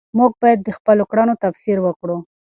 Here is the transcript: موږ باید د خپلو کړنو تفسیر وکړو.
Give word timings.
موږ 0.17 0.31
باید 0.41 0.59
د 0.63 0.69
خپلو 0.77 1.03
کړنو 1.11 1.33
تفسیر 1.43 1.77
وکړو. 1.81 2.17